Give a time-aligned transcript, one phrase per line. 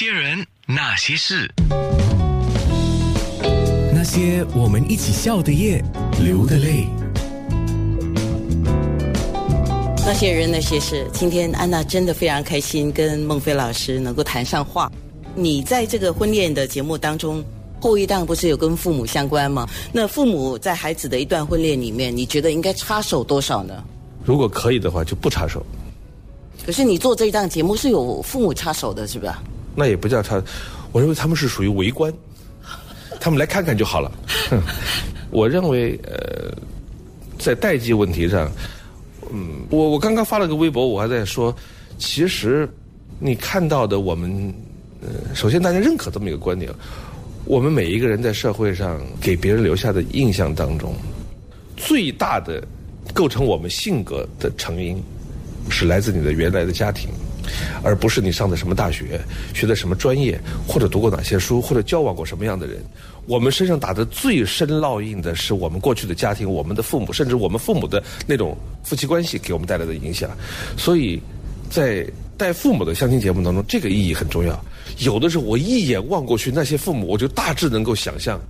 [0.00, 1.52] 些人，那些事，
[3.92, 5.82] 那些我们一起笑的夜，
[6.22, 6.86] 流的泪。
[10.06, 14.88] 那些人那些事，今天安娜真的非常开心，跟孟非老师能够谈上话。
[15.34, 17.44] 你在这个婚恋的节目当中，
[17.80, 19.68] 后一档不是有跟父母相关吗？
[19.92, 23.82] 那父母在孩子的一段婚恋里面，你觉得应该插手多少呢？
[24.24, 25.60] 如果可以的话，就不插手。
[26.64, 29.42] 可是你做这一档节目是有父母插手的，是吧？
[29.78, 30.42] 那也不叫他，
[30.90, 32.12] 我认为他们是属于围观，
[33.20, 34.10] 他们来看看就好了。
[35.30, 36.52] 我认为，呃，
[37.38, 38.50] 在代际问题上，
[39.30, 41.54] 嗯，我我刚刚发了个微博，我还在说，
[41.96, 42.68] 其实
[43.20, 44.52] 你看到的，我们，
[45.00, 46.72] 呃，首先大家认可这么一个观点，
[47.44, 50.92] 我们每一个人在社会上给别人留下的印象当中，
[51.76, 52.60] 最大的
[53.14, 55.00] 构成我们性格的成因，
[55.70, 57.08] 是来自你的原来的家庭。
[57.82, 59.20] 而不是你上的什么大学，
[59.54, 62.78] 学的什么专业，或者读过哪些书，或者交往过什么样的人。
[63.26, 70.30] 我们身上打的最深烙印的是我们过去的家庭，我们的父母，甚至我们父母的那种夫妻关系给我们带来的影响。
[70.76, 71.20] 所以，
[71.68, 72.06] 在
[72.38, 74.58] 带父母的相亲节目当中，这个意义很重要。
[75.00, 78.40] 有的时候我一眼望过去，那些父母，我就大致能够想象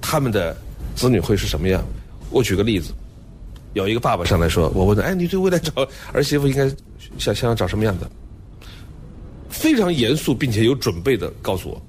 [0.00, 0.56] 他们的
[0.94, 1.84] 子女会是什么样。
[2.30, 2.92] 我举个例子，
[3.72, 5.72] 有一个爸爸上来说，我问他：“哎，你对未来找
[6.12, 6.68] 儿媳妇应该
[7.18, 8.08] 想想要找什么样的？”
[9.66, 11.82] 非常严肃并且有准备的告诉我，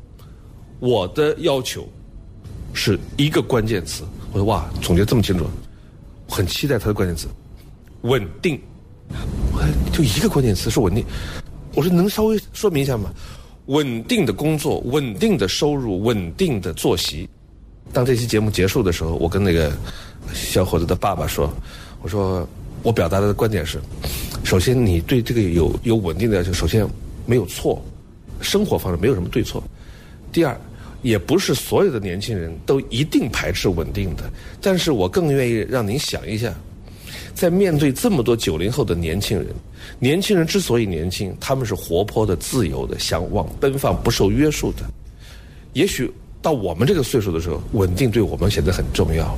[0.80, 1.88] 我的要求
[2.74, 4.04] 是一个关键词。
[4.32, 5.46] 我说哇，总结这么清楚，
[6.28, 7.28] 很期待他的关键词，
[8.02, 8.60] 稳定。
[9.54, 9.62] 我
[9.94, 11.06] 就一个关键词是稳定。
[11.76, 13.12] 我说能稍微说明一下吗？
[13.68, 17.30] 稳定的工作，稳定的收入，稳定的作息。
[17.94, 19.72] 当这期节目结束的时候，我跟那个
[20.34, 21.48] 小伙子的爸爸说，
[22.02, 22.50] 我说
[22.82, 23.80] 我表达的观点是，
[24.44, 26.84] 首先你对这个有有稳定的要求，首先。
[27.28, 27.84] 没有错，
[28.42, 29.62] 生活方式没有什么对错。
[30.32, 30.60] 第二，
[31.02, 34.24] 也不是所有的年轻人都一定排斥稳定的。
[34.62, 36.54] 但是我更愿意让您想一下，
[37.36, 39.48] 在面对这么多九零后的年轻人，
[40.00, 44.84] 年轻人之所以年轻，他们是活泼的、自由的、向往奔放、不受约束的。
[45.74, 46.10] 也许
[46.42, 49.38] 到我们这个岁数的时候，稳定对我们显得很重要。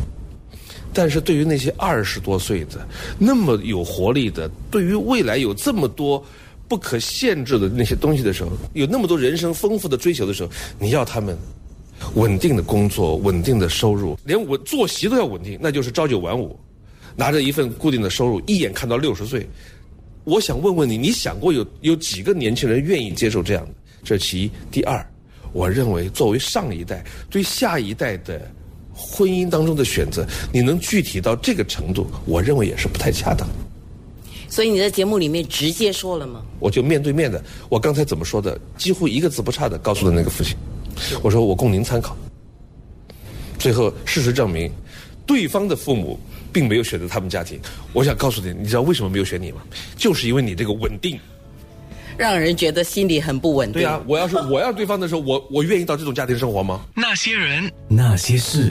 [0.94, 6.24] 但是对于那些二十多岁的、那么有活力的，对于未来有这么多。
[6.70, 10.50] 不可限制的那些东西的时候，有那么多人生丰富的追求的时候，
[10.80, 11.36] 你要他们
[12.14, 16.58] 稳定的工作、稳定的收入，连我作息都要稳定，那就是朝九晚五，
[17.16, 19.46] 拿着一份固定的收入，一眼看到六十岁。
[20.26, 23.72] 我想问问你，你想过有 有几个年轻人愿意接受这样的？
[24.04, 24.52] 这是其一。
[24.70, 25.04] 第二，
[25.52, 28.40] 我认为作为上一代对下一代的
[28.94, 33.48] 婚姻当中的选择，你能具体到这个程度，我认为也是不太恰当。
[34.50, 36.42] 所以你在节目里面直接说了吗？
[36.60, 40.58] 我就面对面的，我刚才怎么说的，几乎一个字不差的告诉了那个父亲，
[41.22, 42.18] 我说我供您参考。
[43.58, 44.72] 最后事实证明，
[45.26, 46.20] 对方的父母
[46.52, 47.60] 并没有选择他们家庭。
[47.94, 49.62] 我想告诉你，你知道为什么没有选你吗？
[49.96, 51.20] 就是因为你这个稳定，
[52.18, 53.82] 让人觉得心里很不稳定。
[53.82, 56.82] 对啊，我要是我要对方的时候，我我愿意到这种家庭生活吗？
[56.96, 58.66] 那些人，那些事。